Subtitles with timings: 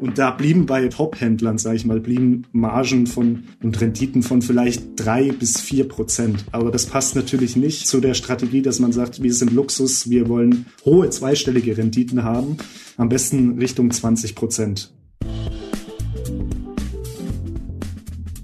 [0.00, 4.82] Und da blieben bei Top-Händlern, sage ich mal, blieben Margen von und Renditen von vielleicht
[4.96, 6.46] drei bis vier Prozent.
[6.52, 10.28] Aber das passt natürlich nicht zu der Strategie, dass man sagt, wir sind Luxus, wir
[10.28, 12.56] wollen hohe zweistellige Renditen haben,
[12.96, 14.92] am besten Richtung 20 Prozent.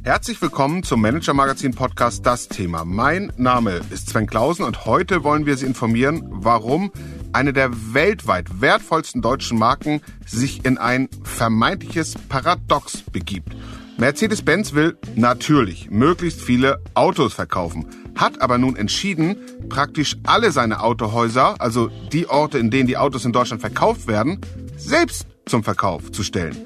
[0.05, 2.85] Herzlich willkommen zum Manager Magazin Podcast Das Thema.
[2.85, 6.93] Mein Name ist Sven Klausen und heute wollen wir Sie informieren, warum
[7.37, 13.55] eine der weltweit wertvollsten deutschen Marken sich in ein vermeintliches Paradox begibt.
[13.99, 19.37] Mercedes-Benz will natürlich möglichst viele Autos verkaufen, hat aber nun entschieden,
[19.69, 24.41] praktisch alle seine Autohäuser, also die Orte, in denen die Autos in Deutschland verkauft werden,
[24.79, 26.57] selbst zum Verkauf zu stellen.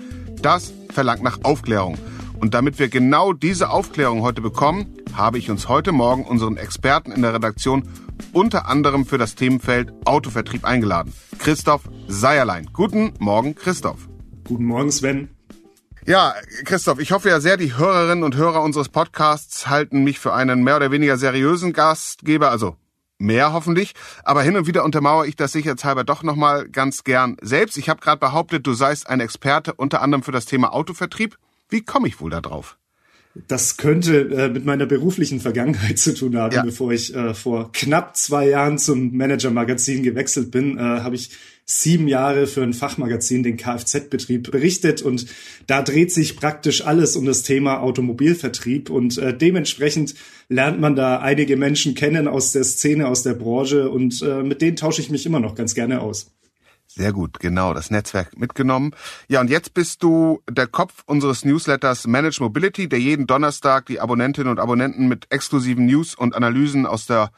[0.40, 1.98] Das verlangt nach Aufklärung.
[2.40, 7.12] Und damit wir genau diese Aufklärung heute bekommen, habe ich uns heute Morgen unseren Experten
[7.12, 7.86] in der Redaktion
[8.32, 11.12] unter anderem für das Themenfeld Autovertrieb eingeladen.
[11.38, 12.70] Christoph Seierlein.
[12.72, 14.08] Guten Morgen, Christoph.
[14.48, 15.28] Guten Morgen, Sven.
[16.06, 16.32] Ja,
[16.64, 20.64] Christoph, ich hoffe ja sehr, die Hörerinnen und Hörer unseres Podcasts halten mich für einen
[20.64, 22.74] mehr oder weniger seriösen Gastgeber, also
[23.18, 23.92] mehr hoffentlich.
[24.24, 27.76] Aber hin und wieder untermauere ich das sicherheitshalber doch nochmal ganz gern selbst.
[27.76, 31.36] Ich habe gerade behauptet, du seist ein Experte unter anderem für das Thema Autovertrieb.
[31.70, 32.76] Wie komme ich wohl da drauf?
[33.46, 36.54] Das könnte äh, mit meiner beruflichen Vergangenheit zu tun haben.
[36.54, 36.62] Ja.
[36.62, 41.30] Bevor ich äh, vor knapp zwei Jahren zum Manager-Magazin gewechselt bin, äh, habe ich
[41.64, 45.26] sieben Jahre für ein Fachmagazin, den Kfz-Betrieb, berichtet und
[45.68, 50.16] da dreht sich praktisch alles um das Thema Automobilvertrieb und äh, dementsprechend
[50.48, 54.62] lernt man da einige Menschen kennen aus der Szene, aus der Branche und äh, mit
[54.62, 56.32] denen tausche ich mich immer noch ganz gerne aus.
[56.92, 58.96] Sehr gut, genau, das Netzwerk mitgenommen.
[59.28, 64.00] Ja, und jetzt bist du der Kopf unseres Newsletters Manage Mobility, der jeden Donnerstag die
[64.00, 67.30] Abonnentinnen und Abonnenten mit exklusiven News und Analysen aus der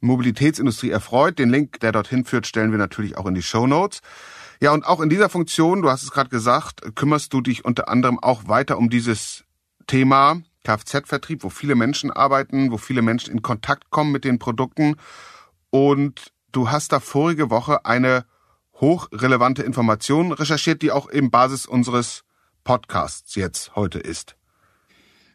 [0.00, 1.40] Mobilitätsindustrie erfreut.
[1.40, 4.02] Den Link, der dorthin führt, stellen wir natürlich auch in die Show Notes.
[4.60, 7.88] Ja, und auch in dieser Funktion, du hast es gerade gesagt, kümmerst du dich unter
[7.88, 9.42] anderem auch weiter um dieses
[9.88, 14.94] Thema Kfz-Vertrieb, wo viele Menschen arbeiten, wo viele Menschen in Kontakt kommen mit den Produkten.
[15.70, 18.26] Und du hast da vorige Woche eine
[18.82, 22.24] hochrelevante Informationen recherchiert, die auch eben Basis unseres
[22.64, 24.36] Podcasts jetzt heute ist.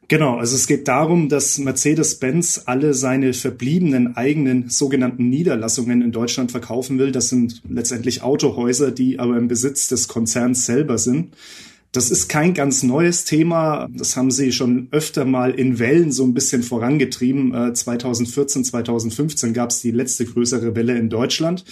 [0.09, 6.51] Genau, also es geht darum, dass Mercedes-Benz alle seine verbliebenen eigenen sogenannten Niederlassungen in Deutschland
[6.51, 7.11] verkaufen will.
[7.11, 11.33] Das sind letztendlich Autohäuser, die aber im Besitz des Konzerns selber sind.
[11.91, 13.89] Das ist kein ganz neues Thema.
[13.91, 17.73] Das haben sie schon öfter mal in Wellen so ein bisschen vorangetrieben.
[17.73, 21.65] 2014, äh, 2015 gab es die letzte größere Welle in Deutschland.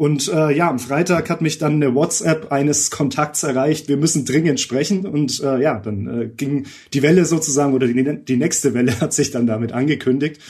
[0.00, 4.24] Und äh, ja, am Freitag hat mich dann eine WhatsApp eines Kontakts erreicht, wir müssen
[4.24, 5.04] dringend sprechen.
[5.04, 9.12] Und äh, ja, dann äh, ging die Welle sozusagen oder die, die nächste Welle hat
[9.12, 10.40] sich dann damit angekündigt.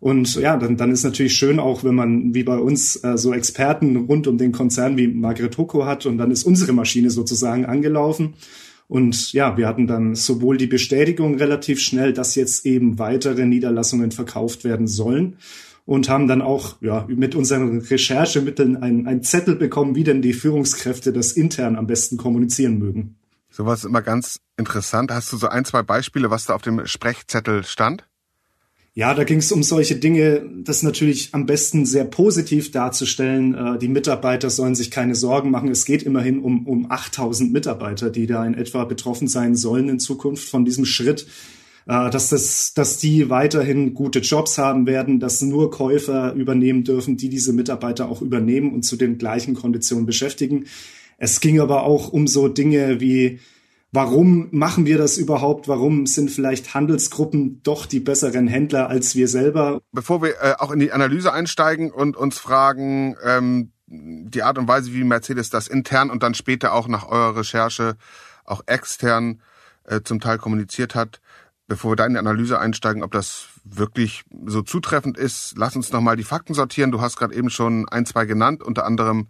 [0.00, 3.34] Und ja, dann, dann ist natürlich schön auch, wenn man wie bei uns äh, so
[3.34, 7.66] Experten rund um den Konzern wie Margret Hucko hat und dann ist unsere Maschine sozusagen
[7.66, 8.32] angelaufen.
[8.88, 14.12] Und ja, wir hatten dann sowohl die Bestätigung relativ schnell, dass jetzt eben weitere Niederlassungen
[14.12, 15.36] verkauft werden sollen
[15.86, 20.32] und haben dann auch ja, mit unseren Recherchemitteln einen, einen Zettel bekommen, wie denn die
[20.32, 23.16] Führungskräfte das intern am besten kommunizieren mögen.
[23.50, 25.12] Sowas ist immer ganz interessant.
[25.12, 28.04] Hast du so ein, zwei Beispiele, was da auf dem Sprechzettel stand?
[28.96, 33.54] Ja, da ging es um solche Dinge, das natürlich am besten sehr positiv darzustellen.
[33.54, 35.68] Äh, die Mitarbeiter sollen sich keine Sorgen machen.
[35.68, 39.98] Es geht immerhin um, um 8000 Mitarbeiter, die da in etwa betroffen sein sollen in
[39.98, 41.26] Zukunft von diesem Schritt
[41.86, 47.16] äh, dass, das, dass die weiterhin gute Jobs haben werden, dass nur Käufer übernehmen dürfen,
[47.16, 50.66] die diese Mitarbeiter auch übernehmen und zu den gleichen Konditionen beschäftigen.
[51.18, 53.40] Es ging aber auch um so Dinge wie,
[53.92, 55.68] warum machen wir das überhaupt?
[55.68, 59.80] Warum sind vielleicht Handelsgruppen doch die besseren Händler als wir selber?
[59.92, 64.66] Bevor wir äh, auch in die Analyse einsteigen und uns fragen, ähm, die Art und
[64.66, 67.96] Weise, wie Mercedes das intern und dann später auch nach eurer Recherche
[68.44, 69.40] auch extern
[69.84, 71.20] äh, zum Teil kommuniziert hat,
[71.66, 75.92] bevor wir da in die Analyse einsteigen, ob das wirklich so zutreffend ist, lass uns
[75.92, 76.90] nochmal die Fakten sortieren.
[76.90, 79.28] Du hast gerade eben schon ein, zwei genannt, unter anderem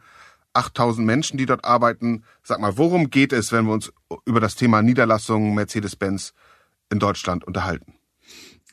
[0.55, 2.25] 8000 Menschen, die dort arbeiten.
[2.43, 3.93] Sag mal, worum geht es, wenn wir uns
[4.25, 6.33] über das Thema Niederlassungen Mercedes-Benz
[6.91, 7.95] in Deutschland unterhalten?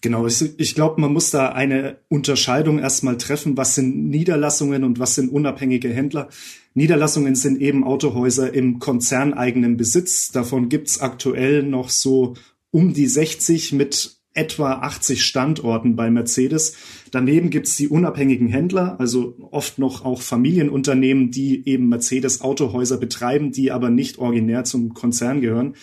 [0.02, 3.56] Genau, ich, ich glaube, man muss da eine Unterscheidung erstmal treffen.
[3.56, 6.30] Was sind Niederlassungen und was sind unabhängige Händler?
[6.74, 10.32] Niederlassungen sind eben Autohäuser im konzerneigenen Besitz.
[10.32, 12.36] Davon gibt's aktuell noch so
[12.72, 16.76] um die 60 mit etwa 80 Standorten bei Mercedes.
[17.12, 23.52] Daneben gibt's die unabhängigen Händler, also oft noch auch Familienunternehmen, die eben Mercedes Autohäuser betreiben,
[23.52, 25.76] die aber nicht originär zum Konzern gehören.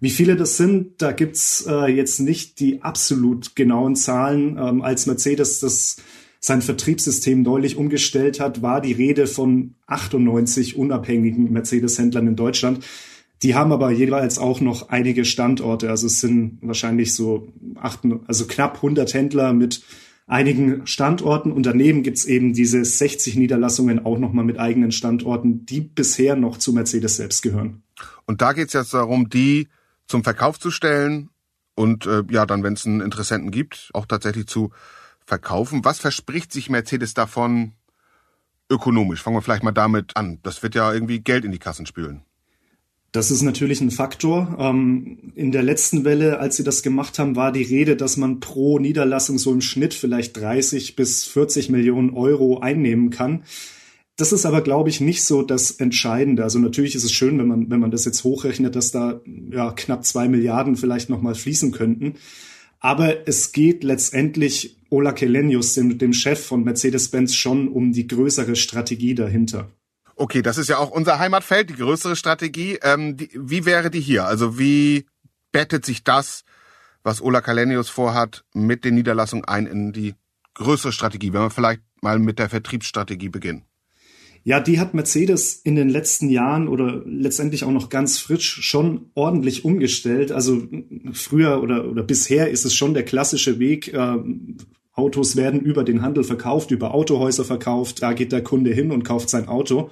[0.00, 4.58] Wie viele das sind, da gibt's äh, jetzt nicht die absolut genauen Zahlen.
[4.58, 5.98] Ähm, als Mercedes das
[6.40, 12.84] sein Vertriebssystem neulich umgestellt hat, war die Rede von 98 unabhängigen Mercedes-Händlern in Deutschland.
[13.42, 15.90] Die haben aber jeweils auch noch einige Standorte.
[15.90, 19.82] Also es sind wahrscheinlich so acht, also knapp 100 Händler mit
[20.26, 21.50] einigen Standorten.
[21.50, 26.56] Und daneben gibt's eben diese 60 Niederlassungen auch nochmal mit eigenen Standorten, die bisher noch
[26.56, 27.82] zu Mercedes selbst gehören.
[28.26, 29.68] Und da geht's jetzt darum, die
[30.06, 31.30] zum Verkauf zu stellen
[31.74, 34.70] und äh, ja, dann, wenn es einen Interessenten gibt, auch tatsächlich zu
[35.24, 35.84] verkaufen.
[35.84, 37.72] Was verspricht sich Mercedes davon
[38.70, 39.22] ökonomisch?
[39.22, 40.38] Fangen wir vielleicht mal damit an.
[40.42, 42.24] Das wird ja irgendwie Geld in die Kassen spülen.
[43.12, 44.56] Das ist natürlich ein Faktor.
[44.58, 48.40] Ähm, in der letzten Welle, als sie das gemacht haben, war die Rede, dass man
[48.40, 53.44] pro Niederlassung so im Schnitt vielleicht 30 bis 40 Millionen Euro einnehmen kann.
[54.16, 56.42] Das ist aber, glaube ich, nicht so das Entscheidende.
[56.42, 59.20] Also natürlich ist es schön, wenn man, wenn man das jetzt hochrechnet, dass da
[59.50, 62.14] ja knapp zwei Milliarden vielleicht nochmal fließen könnten.
[62.80, 68.56] Aber es geht letztendlich Ola Kelenius, dem, dem Chef von Mercedes-Benz, schon um die größere
[68.56, 69.70] Strategie dahinter.
[70.22, 72.78] Okay, das ist ja auch unser Heimatfeld, die größere Strategie.
[72.84, 74.24] Ähm, die, wie wäre die hier?
[74.24, 75.06] Also wie
[75.50, 76.44] bettet sich das,
[77.02, 80.14] was Ola Kalenius vorhat, mit den Niederlassungen ein in die
[80.54, 81.32] größere Strategie?
[81.32, 83.64] Wenn wir vielleicht mal mit der Vertriebsstrategie beginnen.
[84.44, 89.10] Ja, die hat Mercedes in den letzten Jahren oder letztendlich auch noch ganz frisch schon
[89.14, 90.30] ordentlich umgestellt.
[90.30, 90.68] Also
[91.14, 93.92] früher oder, oder bisher ist es schon der klassische Weg.
[93.92, 94.18] Äh,
[94.94, 98.02] Autos werden über den Handel verkauft, über Autohäuser verkauft.
[98.02, 99.90] Da geht der Kunde hin und kauft sein Auto.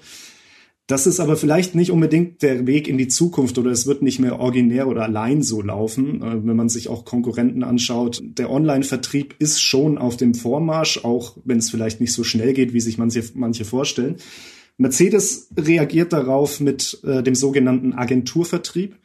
[0.91, 4.19] Das ist aber vielleicht nicht unbedingt der Weg in die Zukunft oder es wird nicht
[4.19, 8.19] mehr originär oder allein so laufen, äh, wenn man sich auch Konkurrenten anschaut.
[8.20, 12.73] Der Online-Vertrieb ist schon auf dem Vormarsch, auch wenn es vielleicht nicht so schnell geht,
[12.73, 14.17] wie sich manche, manche vorstellen.
[14.79, 18.97] Mercedes reagiert darauf mit äh, dem sogenannten Agenturvertrieb.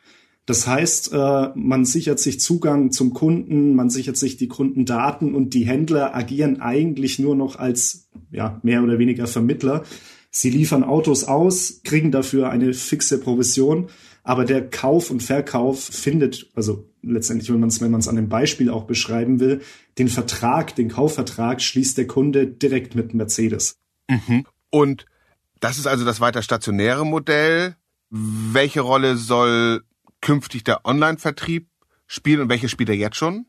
[0.46, 5.54] Das heißt, äh, man sichert sich Zugang zum Kunden, man sichert sich die Kundendaten und
[5.56, 9.84] die Händler agieren eigentlich nur noch als ja, mehr oder weniger Vermittler.
[10.30, 13.88] Sie liefern Autos aus, kriegen dafür eine fixe Provision,
[14.22, 18.70] aber der Kauf und Verkauf findet, also letztendlich, wenn man es wenn an dem Beispiel
[18.70, 19.62] auch beschreiben will,
[19.98, 23.78] den Vertrag, den Kaufvertrag schließt der Kunde direkt mit Mercedes.
[24.10, 24.46] Mhm.
[24.70, 25.06] Und
[25.60, 27.76] das ist also das weiter stationäre Modell.
[28.10, 29.84] Welche Rolle soll
[30.26, 31.68] künftig der Online-Vertrieb
[32.08, 33.46] spielen und welche spielt er jetzt schon?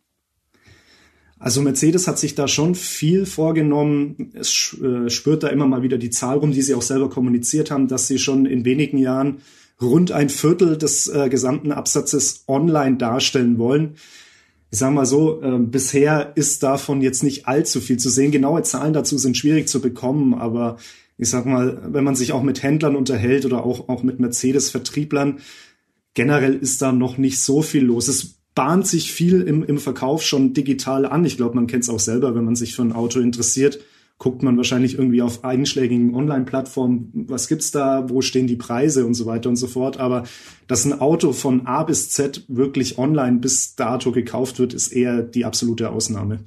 [1.38, 4.32] Also Mercedes hat sich da schon viel vorgenommen.
[4.34, 7.70] Es äh, spürt da immer mal wieder die Zahl rum, die sie auch selber kommuniziert
[7.70, 9.38] haben, dass sie schon in wenigen Jahren
[9.80, 13.96] rund ein Viertel des äh, gesamten Absatzes online darstellen wollen.
[14.70, 18.32] Ich sage mal so, äh, bisher ist davon jetzt nicht allzu viel zu sehen.
[18.32, 20.76] Genaue Zahlen dazu sind schwierig zu bekommen, aber
[21.18, 25.40] ich sag mal, wenn man sich auch mit Händlern unterhält oder auch, auch mit Mercedes-Vertrieblern,
[26.16, 28.08] generell ist da noch nicht so viel los.
[28.08, 31.24] Es bahnt sich viel im, im Verkauf schon digital an.
[31.24, 33.78] Ich glaube, man kennt es auch selber, wenn man sich für ein Auto interessiert,
[34.16, 39.12] guckt man wahrscheinlich irgendwie auf einschlägigen Online-Plattformen, was gibt's da, wo stehen die Preise und
[39.12, 40.00] so weiter und so fort.
[40.00, 40.24] Aber
[40.66, 45.20] dass ein Auto von A bis Z wirklich online bis dato gekauft wird, ist eher
[45.22, 46.40] die absolute Ausnahme.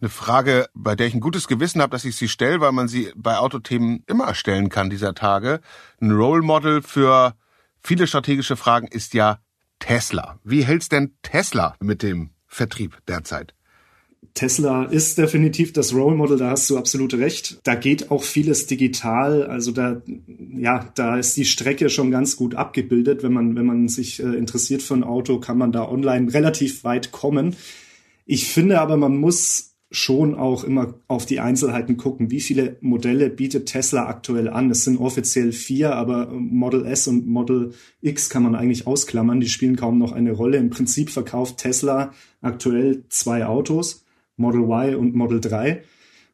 [0.00, 2.88] Eine Frage, bei der ich ein gutes Gewissen habe, dass ich sie stelle, weil man
[2.88, 5.60] sie bei Autothemen immer stellen kann dieser Tage.
[6.00, 7.34] Ein Role Model für
[7.82, 9.40] viele strategische Fragen ist ja
[9.78, 10.38] Tesla.
[10.44, 13.54] Wie hält's denn Tesla mit dem Vertrieb derzeit?
[14.34, 17.58] Tesla ist definitiv das Role Model, da hast du absolut recht.
[17.64, 20.02] Da geht auch vieles digital, also da,
[20.56, 23.22] ja, da ist die Strecke schon ganz gut abgebildet.
[23.22, 26.84] Wenn man, wenn man sich äh, interessiert für ein Auto, kann man da online relativ
[26.84, 27.56] weit kommen.
[28.24, 32.30] Ich finde aber, man muss schon auch immer auf die Einzelheiten gucken.
[32.30, 34.70] Wie viele Modelle bietet Tesla aktuell an?
[34.70, 39.40] Es sind offiziell vier, aber Model S und Model X kann man eigentlich ausklammern.
[39.40, 40.58] Die spielen kaum noch eine Rolle.
[40.58, 44.04] Im Prinzip verkauft Tesla aktuell zwei Autos,
[44.36, 45.82] Model Y und Model 3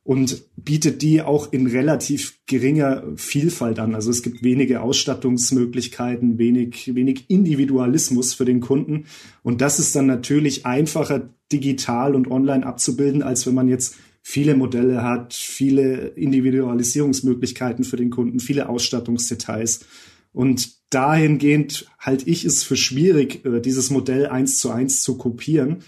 [0.07, 3.97] und bietet die auch in relativ geringer Vielfalt an.
[3.97, 9.07] Also es gibt wenige Ausstattungsmöglichkeiten, wenig, wenig Individualismus für den Kunden.
[9.43, 14.55] Und das ist dann natürlich einfacher digital und online abzubilden, als wenn man jetzt viele
[14.55, 19.87] Modelle hat, viele Individualisierungsmöglichkeiten für den Kunden, viele Ausstattungsdetails.
[20.33, 25.79] Und dahingehend halte ich es für schwierig, äh, dieses Modell eins zu eins zu kopieren.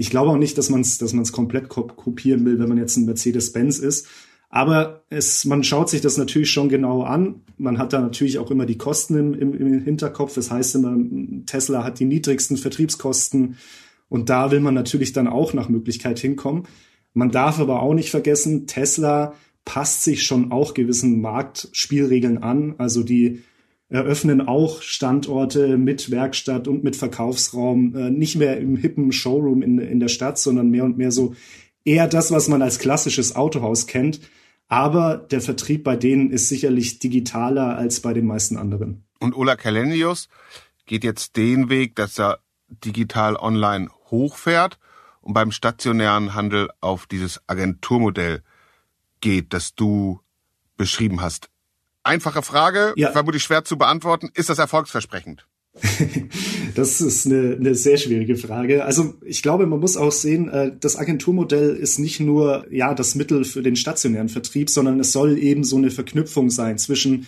[0.00, 2.96] Ich glaube auch nicht, dass man es dass man's komplett kopieren will, wenn man jetzt
[2.96, 4.06] ein Mercedes-Benz ist.
[4.48, 7.42] Aber es, man schaut sich das natürlich schon genau an.
[7.56, 10.34] Man hat da natürlich auch immer die Kosten im, im, im Hinterkopf.
[10.34, 10.96] Das heißt immer,
[11.46, 13.56] Tesla hat die niedrigsten Vertriebskosten.
[14.08, 16.68] Und da will man natürlich dann auch nach Möglichkeit hinkommen.
[17.12, 22.76] Man darf aber auch nicht vergessen, Tesla passt sich schon auch gewissen Marktspielregeln an.
[22.78, 23.42] Also die
[23.88, 29.78] eröffnen auch Standorte mit Werkstatt und mit Verkaufsraum, äh, nicht mehr im hippen Showroom in,
[29.78, 31.34] in der Stadt, sondern mehr und mehr so
[31.84, 34.20] eher das, was man als klassisches Autohaus kennt.
[34.68, 39.04] Aber der Vertrieb bei denen ist sicherlich digitaler als bei den meisten anderen.
[39.18, 40.28] Und Ola Kalenius
[40.84, 44.78] geht jetzt den Weg, dass er digital online hochfährt
[45.22, 48.42] und beim stationären Handel auf dieses Agenturmodell
[49.20, 50.20] geht, das du
[50.76, 51.48] beschrieben hast.
[52.02, 53.10] Einfache Frage, ja.
[53.12, 54.30] vermutlich schwer zu beantworten.
[54.34, 55.46] Ist das erfolgsversprechend?
[56.74, 58.84] das ist eine, eine sehr schwierige Frage.
[58.84, 63.14] Also ich glaube, man muss auch sehen, äh, das Agenturmodell ist nicht nur ja das
[63.14, 67.26] Mittel für den stationären Vertrieb, sondern es soll eben so eine Verknüpfung sein zwischen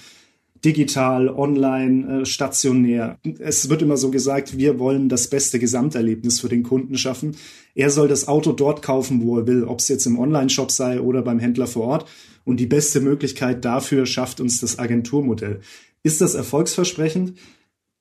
[0.64, 3.18] digital, online, äh, stationär.
[3.38, 7.36] Es wird immer so gesagt, wir wollen das beste Gesamterlebnis für den Kunden schaffen.
[7.74, 11.00] Er soll das Auto dort kaufen, wo er will, ob es jetzt im Online-Shop sei
[11.00, 12.08] oder beim Händler vor Ort.
[12.44, 15.60] Und die beste Möglichkeit dafür schafft uns das Agenturmodell.
[16.02, 17.34] Ist das erfolgsversprechend?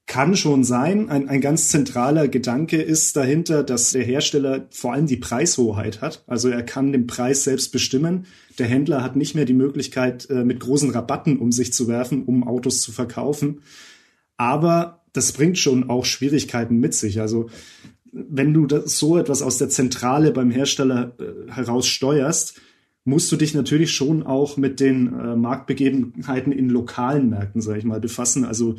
[0.10, 1.08] Kann schon sein.
[1.08, 6.24] Ein, ein ganz zentraler Gedanke ist dahinter, dass der Hersteller vor allem die Preishoheit hat.
[6.25, 8.25] Also er kann den Preis selbst bestimmen.
[8.58, 12.24] Der Händler hat nicht mehr die Möglichkeit, äh, mit großen Rabatten um sich zu werfen,
[12.24, 13.62] um Autos zu verkaufen.
[14.36, 17.22] Aber das bringt schon auch Schwierigkeiten mit sich.
[17.22, 17.51] Also
[18.12, 22.60] wenn du so etwas aus der Zentrale beim Hersteller äh, heraus steuerst,
[23.06, 27.86] musst du dich natürlich schon auch mit den äh, Marktbegebenheiten in lokalen Märkten, sage ich
[27.86, 28.44] mal, befassen.
[28.44, 28.78] Also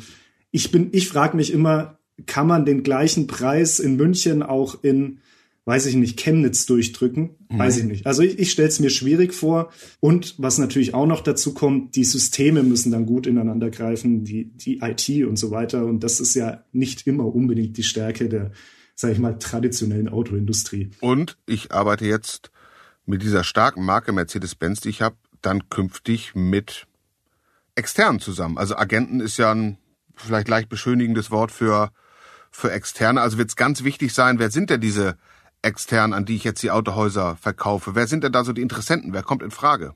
[0.51, 5.19] ich bin, ich frage mich immer, kann man den gleichen Preis in München auch in,
[5.65, 7.31] weiß ich nicht, Chemnitz durchdrücken?
[7.49, 7.59] Mhm.
[7.59, 8.05] Weiß ich nicht.
[8.05, 9.71] Also ich, ich stelle es mir schwierig vor.
[9.99, 14.45] Und was natürlich auch noch dazu kommt, die Systeme müssen dann gut ineinander greifen, die,
[14.45, 15.85] die IT und so weiter.
[15.85, 18.51] Und das ist ja nicht immer unbedingt die Stärke der,
[18.95, 20.91] sage ich mal, traditionellen Autoindustrie.
[20.99, 22.51] Und ich arbeite jetzt
[23.05, 26.85] mit dieser starken Marke Mercedes-Benz, die ich habe, dann künftig mit
[27.75, 28.57] externen zusammen.
[28.57, 29.77] Also Agenten ist ja ein
[30.25, 31.91] vielleicht leicht beschönigendes Wort für,
[32.51, 33.21] für Externe.
[33.21, 35.17] Also wird es ganz wichtig sein, wer sind denn diese
[35.61, 37.95] Externen, an die ich jetzt die Autohäuser verkaufe?
[37.95, 39.13] Wer sind denn da so die Interessenten?
[39.13, 39.93] Wer kommt in Frage?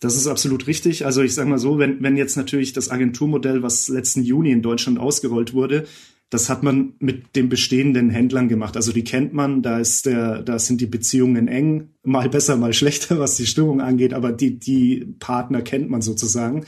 [0.00, 1.06] Das ist absolut richtig.
[1.06, 4.62] Also ich sage mal so, wenn, wenn jetzt natürlich das Agenturmodell, was letzten Juni in
[4.62, 5.86] Deutschland ausgerollt wurde,
[6.30, 8.76] das hat man mit den bestehenden Händlern gemacht.
[8.76, 12.72] Also die kennt man, da ist der, da sind die Beziehungen eng, mal besser, mal
[12.74, 16.66] schlechter, was die Stimmung angeht, aber die, die Partner kennt man sozusagen.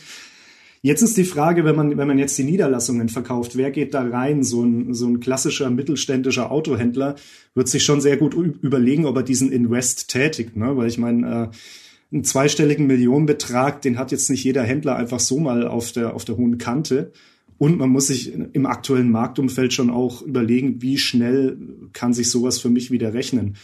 [0.87, 4.03] Jetzt ist die Frage, wenn man, wenn man jetzt die Niederlassungen verkauft, wer geht da
[4.03, 4.45] rein?
[4.45, 7.17] So ein, so ein klassischer mittelständischer Autohändler
[7.57, 10.77] wird sich schon sehr gut überlegen, ob er diesen Invest tätigt, ne?
[10.77, 15.41] Weil ich meine, äh, einen zweistelligen Millionenbetrag, den hat jetzt nicht jeder Händler einfach so
[15.41, 17.11] mal auf der, auf der hohen Kante.
[17.59, 21.59] Und man muss sich im aktuellen Marktumfeld schon auch überlegen, wie schnell
[21.95, 23.57] kann sich sowas für mich wieder rechnen.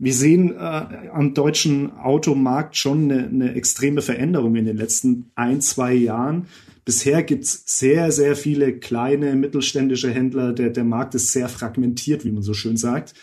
[0.00, 5.60] Wir sehen äh, am deutschen Automarkt schon eine, eine extreme Veränderung in den letzten ein,
[5.60, 6.46] zwei Jahren.
[6.84, 10.52] Bisher gibt's sehr, sehr viele kleine mittelständische Händler.
[10.52, 13.14] Der, der Markt ist sehr fragmentiert, wie man so schön sagt.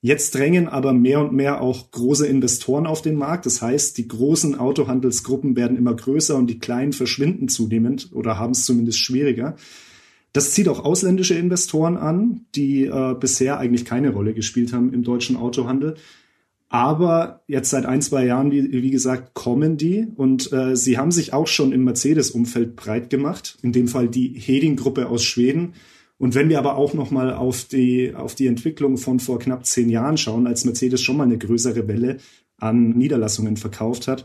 [0.00, 3.44] Jetzt drängen aber mehr und mehr auch große Investoren auf den Markt.
[3.44, 8.52] Das heißt, die großen Autohandelsgruppen werden immer größer und die kleinen verschwinden zunehmend oder haben
[8.52, 9.56] es zumindest schwieriger.
[10.34, 15.04] Das zieht auch ausländische Investoren an, die äh, bisher eigentlich keine Rolle gespielt haben im
[15.04, 15.94] deutschen Autohandel.
[16.68, 21.12] Aber jetzt seit ein, zwei Jahren, wie, wie gesagt, kommen die und äh, sie haben
[21.12, 23.58] sich auch schon im Mercedes-Umfeld breit gemacht.
[23.62, 25.74] In dem Fall die Heding-Gruppe aus Schweden.
[26.18, 29.64] Und wenn wir aber auch noch mal auf die, auf die Entwicklung von vor knapp
[29.66, 32.16] zehn Jahren schauen, als Mercedes schon mal eine größere Welle
[32.58, 34.24] an Niederlassungen verkauft hat,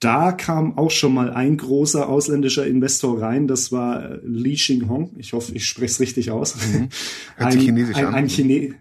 [0.00, 3.46] da kam auch schon mal ein großer ausländischer Investor rein.
[3.46, 5.14] Das war Li Xinghong.
[5.18, 6.56] Ich hoffe, ich spreche es richtig aus.
[6.56, 6.88] Mhm.
[7.36, 8.74] Ein, Chinesisch ein, ein, Chine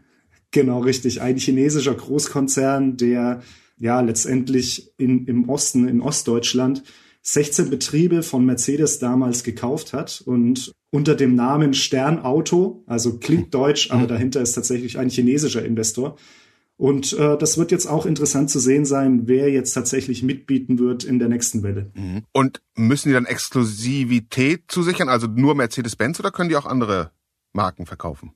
[0.51, 3.41] genau richtig, ein chinesischer Großkonzern, der
[3.77, 6.83] ja letztendlich in, im Osten, in Ostdeutschland
[7.21, 13.53] 16 Betriebe von Mercedes damals gekauft hat und unter dem Namen Stern Auto, also klingt
[13.53, 14.07] deutsch, aber mhm.
[14.07, 16.17] dahinter ist tatsächlich ein chinesischer Investor,
[16.79, 21.03] und äh, das wird jetzt auch interessant zu sehen sein, wer jetzt tatsächlich mitbieten wird
[21.03, 21.91] in der nächsten Welle.
[21.93, 22.23] Mhm.
[22.31, 27.11] Und müssen die dann Exklusivität zusichern, also nur Mercedes-Benz oder können die auch andere
[27.51, 28.31] Marken verkaufen?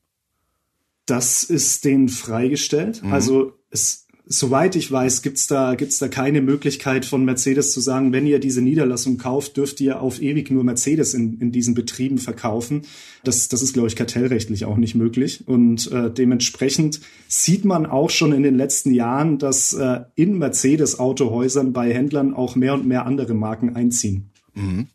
[1.06, 3.02] Das ist denen freigestellt.
[3.02, 3.14] Mhm.
[3.14, 8.14] Also es soweit ich weiß, gibt's da, gibt's da keine Möglichkeit von Mercedes zu sagen,
[8.14, 12.18] wenn ihr diese Niederlassung kauft, dürft ihr auf ewig nur Mercedes in, in diesen Betrieben
[12.18, 12.84] verkaufen.
[13.24, 15.48] Das, das ist, glaube ich, kartellrechtlich auch nicht möglich.
[15.48, 21.74] Und äh, dementsprechend sieht man auch schon in den letzten Jahren, dass äh, in Mercedes-Autohäusern
[21.74, 24.32] bei Händlern auch mehr und mehr andere Marken einziehen.
[24.54, 24.88] Mhm.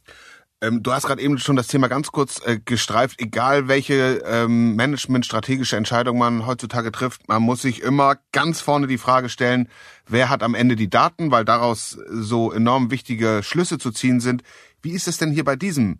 [0.61, 3.21] Ähm, du hast gerade eben schon das Thema ganz kurz äh, gestreift.
[3.21, 8.99] Egal welche ähm, Management-strategische Entscheidung man heutzutage trifft, man muss sich immer ganz vorne die
[8.99, 9.69] Frage stellen,
[10.07, 14.43] wer hat am Ende die Daten, weil daraus so enorm wichtige Schlüsse zu ziehen sind.
[14.83, 15.99] Wie ist es denn hier bei diesem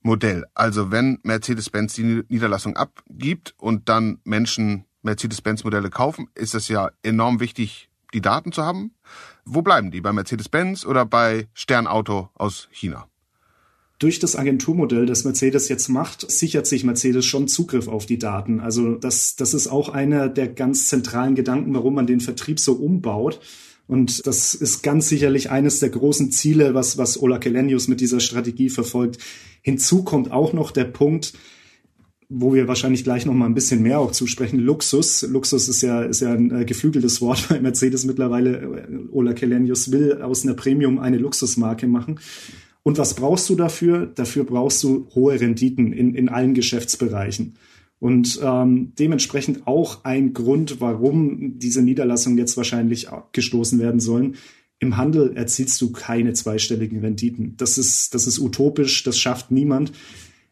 [0.00, 0.46] Modell?
[0.54, 7.40] Also wenn Mercedes-Benz die Niederlassung abgibt und dann Menschen Mercedes-Benz-Modelle kaufen, ist es ja enorm
[7.40, 8.94] wichtig, die Daten zu haben.
[9.44, 10.00] Wo bleiben die?
[10.00, 13.06] Bei Mercedes-Benz oder bei Sternauto aus China?
[13.98, 18.60] Durch das Agenturmodell, das Mercedes jetzt macht, sichert sich Mercedes schon Zugriff auf die Daten.
[18.60, 22.74] Also das, das ist auch einer der ganz zentralen Gedanken, warum man den Vertrieb so
[22.74, 23.40] umbaut.
[23.88, 28.20] Und das ist ganz sicherlich eines der großen Ziele, was, was Ola Kelenius mit dieser
[28.20, 29.18] Strategie verfolgt.
[29.62, 31.32] Hinzu kommt auch noch der Punkt,
[32.28, 34.60] wo wir wahrscheinlich gleich noch mal ein bisschen mehr auch zusprechen.
[34.60, 35.22] Luxus.
[35.22, 38.58] Luxus ist ja, ist ja ein äh, geflügeltes Wort bei Mercedes mittlerweile.
[38.58, 42.20] Äh, Ola Kelenius will aus einer Premium eine Luxusmarke machen.
[42.88, 44.06] Und was brauchst du dafür?
[44.06, 47.56] Dafür brauchst du hohe Renditen in, in allen Geschäftsbereichen.
[48.00, 54.36] Und ähm, dementsprechend auch ein Grund, warum diese Niederlassungen jetzt wahrscheinlich gestoßen werden sollen.
[54.78, 57.58] Im Handel erzielst du keine zweistelligen Renditen.
[57.58, 59.92] Das ist, das ist utopisch, das schafft niemand.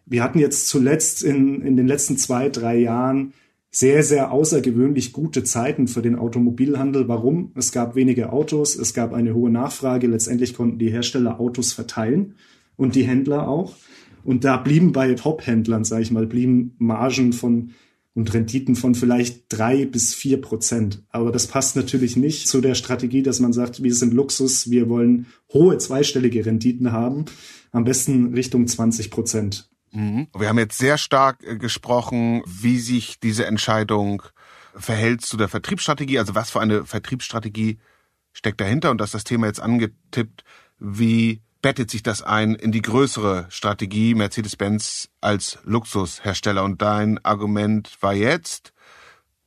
[0.05, 3.33] Wir hatten jetzt zuletzt in, in den letzten zwei, drei Jahren
[3.76, 7.09] sehr, sehr außergewöhnlich gute Zeiten für den Automobilhandel.
[7.09, 7.52] Warum?
[7.56, 10.06] Es gab wenige Autos, es gab eine hohe Nachfrage.
[10.06, 12.37] Letztendlich konnten die Hersteller Autos verteilen
[12.76, 13.76] und die Händler auch.
[14.25, 17.73] Und da blieben bei Top-Händlern, sage ich mal, blieben Margen von
[18.14, 21.04] und Renditen von vielleicht drei bis vier Prozent.
[21.11, 24.88] Aber das passt natürlich nicht zu der Strategie, dass man sagt, wir sind Luxus, wir
[24.88, 27.26] wollen hohe zweistellige Renditen haben,
[27.73, 29.68] am besten Richtung 20 Prozent.
[29.93, 30.28] Mhm.
[30.37, 34.23] Wir haben jetzt sehr stark äh, gesprochen, wie sich diese Entscheidung
[34.75, 37.78] verhält zu der Vertriebsstrategie, also was für eine Vertriebsstrategie
[38.33, 40.45] steckt dahinter und dass das Thema jetzt angetippt,
[40.78, 46.62] wie bettet sich das ein in die größere Strategie Mercedes-Benz als Luxushersteller?
[46.62, 48.73] Und dein Argument war jetzt,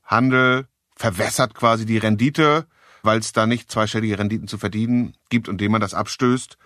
[0.03, 2.65] Handel verwässert quasi die Rendite,
[3.03, 6.57] weil es da nicht zweistellige Renditen zu verdienen gibt und dem man das abstößt.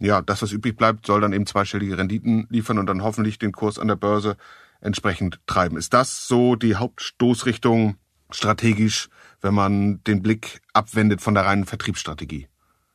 [0.00, 3.52] Ja, das, was übrig bleibt, soll dann eben zweistellige Renditen liefern und dann hoffentlich den
[3.52, 4.36] Kurs an der Börse
[4.80, 5.76] entsprechend treiben.
[5.76, 7.96] Ist das so die Hauptstoßrichtung
[8.30, 9.10] strategisch,
[9.42, 12.48] wenn man den Blick abwendet von der reinen Vertriebsstrategie?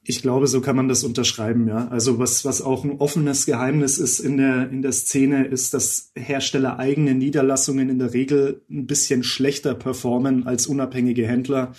[0.08, 1.88] Ich glaube, so kann man das unterschreiben, ja.
[1.88, 6.12] Also was, was auch ein offenes Geheimnis ist in der, in der Szene, ist, dass
[6.16, 11.74] Hersteller eigene Niederlassungen in der Regel ein bisschen schlechter performen als unabhängige Händler,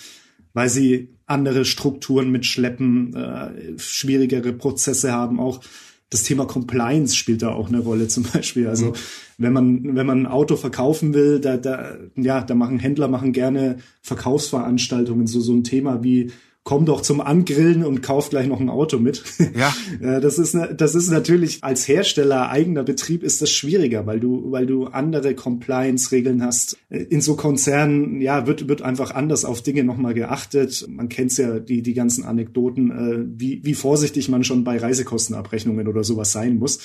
[0.53, 5.39] weil sie andere Strukturen mitschleppen, äh, schwierigere Prozesse haben.
[5.39, 5.61] Auch
[6.09, 8.67] das Thema Compliance spielt da auch eine Rolle zum Beispiel.
[8.67, 8.93] Also mhm.
[9.37, 13.33] wenn man wenn man ein Auto verkaufen will, da da ja da machen Händler machen
[13.33, 16.31] gerne Verkaufsveranstaltungen so so ein Thema wie
[16.67, 19.23] komm doch zum Angrillen und kauf gleich noch ein Auto mit.
[19.57, 19.73] Ja.
[20.21, 24.65] Das ist, das ist natürlich als Hersteller eigener Betrieb ist das schwieriger, weil du, weil
[24.65, 26.77] du andere Compliance-Regeln hast.
[26.89, 30.85] In so Konzernen, ja, wird, wird einfach anders auf Dinge nochmal geachtet.
[30.89, 35.87] Man kennt ja die, die ganzen Anekdoten, äh, wie, wie vorsichtig man schon bei Reisekostenabrechnungen
[35.87, 36.79] oder sowas sein muss.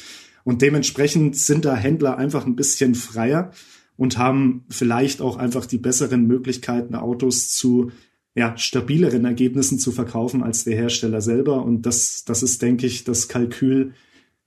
[0.45, 3.51] Und dementsprechend sind da Händler einfach ein bisschen freier
[3.97, 7.90] und haben vielleicht auch einfach die besseren Möglichkeiten, Autos zu
[8.35, 11.64] ja, stabileren Ergebnissen zu verkaufen als der Hersteller selber.
[11.64, 13.95] Und das, das ist, denke ich, das Kalkül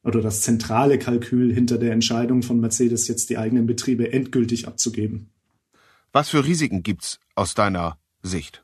[0.04, 5.30] oder das zentrale Kalkül hinter der Entscheidung von Mercedes, jetzt die eigenen Betriebe endgültig abzugeben.
[6.12, 8.64] Was für Risiken gibt's aus deiner Sicht?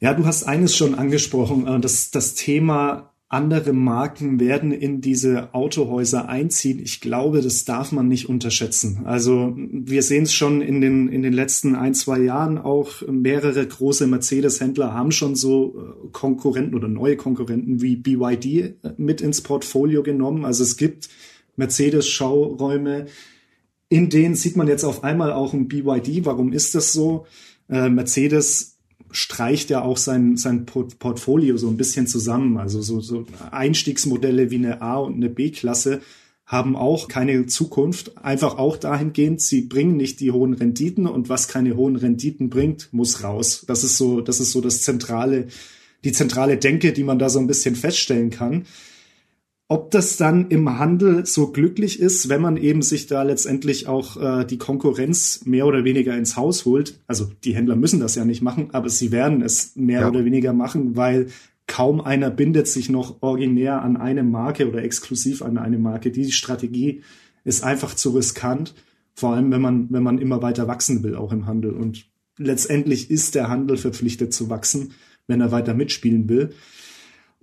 [0.00, 5.52] Ja, du hast eines schon angesprochen, äh, das, das Thema andere Marken werden in diese
[5.52, 6.78] Autohäuser einziehen.
[6.78, 9.00] Ich glaube, das darf man nicht unterschätzen.
[9.04, 13.02] Also wir sehen es schon in den, in den letzten ein, zwei Jahren auch.
[13.06, 19.20] Mehrere große Mercedes-Händler haben schon so äh, Konkurrenten oder neue Konkurrenten wie BYD äh, mit
[19.20, 20.44] ins Portfolio genommen.
[20.44, 21.08] Also es gibt
[21.56, 23.06] Mercedes-Schauräume,
[23.88, 26.24] in denen sieht man jetzt auf einmal auch ein BYD.
[26.24, 27.26] Warum ist das so?
[27.68, 28.73] Äh, Mercedes
[29.10, 32.58] streicht ja auch sein, sein Portfolio so ein bisschen zusammen.
[32.58, 36.00] Also so, so Einstiegsmodelle wie eine A- und eine B-Klasse
[36.46, 38.18] haben auch keine Zukunft.
[38.18, 42.88] Einfach auch dahingehend, sie bringen nicht die hohen Renditen und was keine hohen Renditen bringt,
[42.92, 43.64] muss raus.
[43.66, 45.46] Das ist so, das ist so das zentrale,
[46.04, 48.66] die zentrale Denke, die man da so ein bisschen feststellen kann.
[49.66, 54.16] Ob das dann im Handel so glücklich ist, wenn man eben sich da letztendlich auch
[54.16, 57.00] äh, die Konkurrenz mehr oder weniger ins Haus holt.
[57.06, 60.08] Also die Händler müssen das ja nicht machen, aber sie werden es mehr ja.
[60.08, 61.28] oder weniger machen, weil
[61.66, 66.10] kaum einer bindet sich noch originär an eine Marke oder exklusiv an eine Marke.
[66.10, 67.02] Die Strategie
[67.42, 68.74] ist einfach zu riskant,
[69.14, 71.70] vor allem wenn man, wenn man immer weiter wachsen will, auch im Handel.
[71.70, 74.92] Und letztendlich ist der Handel verpflichtet zu wachsen,
[75.26, 76.50] wenn er weiter mitspielen will.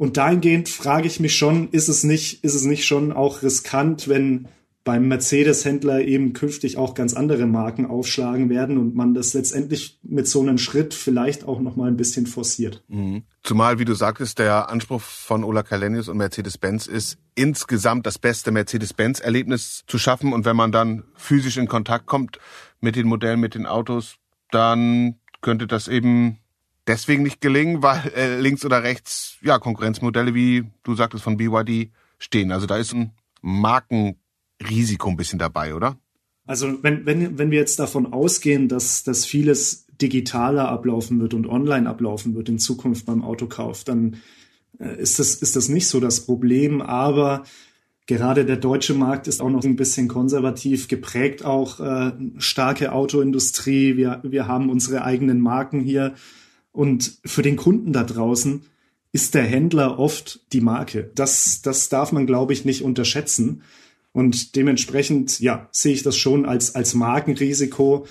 [0.02, 4.08] Und dahingehend frage ich mich schon, ist es nicht, ist es nicht schon auch riskant,
[4.08, 4.48] wenn
[4.84, 10.28] beim Mercedes-Händler eben künftig auch ganz andere Marken aufschlagen werden und man das letztendlich mit
[10.28, 12.84] so einem Schritt vielleicht auch noch mal ein bisschen forciert.
[12.88, 13.26] Mhm.
[13.44, 18.50] Zumal, wie du sagtest, der Anspruch von Ola Kalenius und Mercedes-Benz ist, insgesamt das beste
[18.50, 20.34] Mercedes-Benz-Erlebnis zu schaffen.
[20.34, 22.40] Und wenn man dann physisch in Kontakt kommt
[22.80, 24.16] mit den Modellen, mit den Autos,
[24.50, 26.41] dann könnte das eben
[26.88, 31.92] deswegen nicht gelingen, weil äh, links oder rechts ja Konkurrenzmodelle wie du sagtest von BYD
[32.20, 32.52] stehen.
[32.52, 35.98] Also da ist ein Markenrisiko ein bisschen dabei, oder?
[36.46, 41.48] Also wenn, wenn, wenn wir jetzt davon ausgehen, dass, dass vieles digitaler ablaufen wird und
[41.48, 44.18] online ablaufen wird in Zukunft beim Autokauf, dann
[44.80, 46.82] äh, ist, das, ist das nicht so das Problem.
[46.82, 47.44] Aber
[48.08, 53.96] gerade der deutsche Markt ist auch noch ein bisschen konservativ geprägt, auch äh, starke Autoindustrie.
[53.96, 56.16] Wir, wir haben unsere eigenen Marken hier.
[56.72, 58.64] Und für den Kunden da draußen
[59.12, 61.12] ist der Händler oft die Marke.
[61.16, 63.62] Das, das darf man, glaube ich, nicht unterschätzen.
[64.14, 68.06] Und dementsprechend, ja, sehe ich das schon als, als Markenrisiko,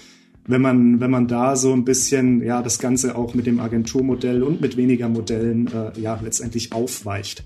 [0.46, 4.42] wenn man, wenn man da so ein bisschen, ja, das Ganze auch mit dem Agenturmodell
[4.42, 7.44] und mit weniger Modellen, äh, ja, letztendlich aufweicht.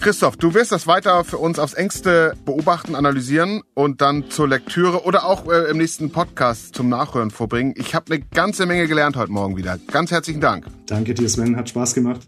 [0.00, 5.04] Christoph, du wirst das weiter für uns aufs engste beobachten, analysieren und dann zur Lektüre
[5.04, 7.74] oder auch äh, im nächsten Podcast zum Nachhören vorbringen.
[7.76, 9.78] Ich habe eine ganze Menge gelernt heute Morgen wieder.
[9.92, 10.64] Ganz herzlichen Dank.
[10.86, 11.54] Danke dir, Sven.
[11.54, 12.22] Hat Spaß gemacht.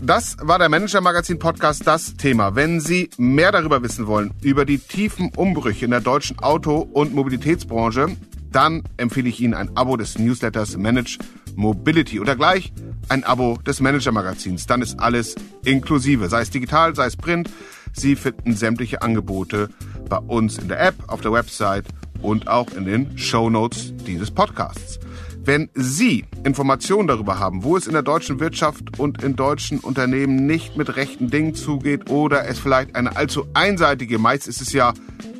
[0.00, 2.54] Das war der Manager Magazin Podcast Das Thema.
[2.54, 7.12] Wenn Sie mehr darüber wissen wollen, über die tiefen Umbrüche in der deutschen Auto- und
[7.14, 8.16] Mobilitätsbranche,
[8.52, 11.18] dann empfehle ich Ihnen ein Abo des Newsletters Manage
[11.56, 12.72] Mobility oder gleich
[13.08, 14.66] ein Abo des Manager Magazins.
[14.66, 15.34] Dann ist alles
[15.64, 17.50] inklusive, sei es digital, sei es print.
[17.92, 19.68] Sie finden sämtliche Angebote
[20.08, 21.84] bei uns in der App, auf der Website
[22.22, 24.98] und auch in den Show Notes dieses Podcasts.
[25.44, 30.46] Wenn Sie Informationen darüber haben, wo es in der deutschen Wirtschaft und in deutschen Unternehmen
[30.46, 34.94] nicht mit rechten Dingen zugeht oder es vielleicht eine allzu einseitige, meist ist es ja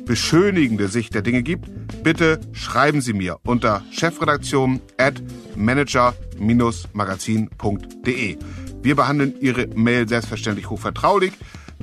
[0.05, 1.69] beschönigende Sicht der Dinge gibt,
[2.03, 5.23] bitte schreiben Sie mir unter chefredaktion at
[5.55, 8.37] manager-magazin.de.
[8.81, 11.31] Wir behandeln Ihre Mail selbstverständlich hochvertraulich.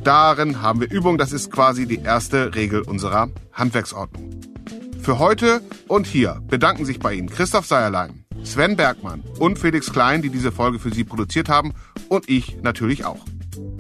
[0.04, 4.39] Darin haben wir Übung, das ist quasi die erste Regel unserer Handwerksordnung.
[5.02, 10.22] Für heute und hier bedanken sich bei Ihnen Christoph Seierlein, Sven Bergmann und Felix Klein,
[10.22, 11.72] die diese Folge für Sie produziert haben
[12.08, 13.24] und ich natürlich auch.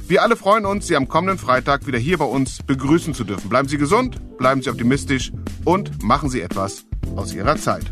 [0.08, 3.48] Wir alle freuen uns, Sie am kommenden Freitag wieder hier bei uns begrüßen zu dürfen.
[3.48, 5.30] Bleiben Sie gesund, bleiben Sie optimistisch
[5.64, 6.84] und machen Sie etwas
[7.16, 7.84] aus Ihrer Zeit.